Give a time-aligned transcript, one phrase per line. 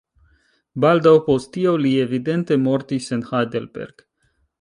[0.85, 4.03] Baldaŭ post tio li evidente mortis en Heidelberg.